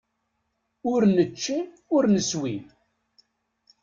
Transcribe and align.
Ur 0.91 1.01
nečči, 1.15 1.57
ur 1.95 2.03
neswi. 2.13 2.55